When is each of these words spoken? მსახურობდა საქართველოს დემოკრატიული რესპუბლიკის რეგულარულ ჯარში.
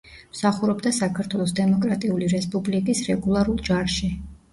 მსახურობდა 0.35 0.91
საქართველოს 0.99 1.53
დემოკრატიული 1.59 2.29
რესპუბლიკის 2.33 3.03
რეგულარულ 3.11 3.61
ჯარში. 3.69 4.11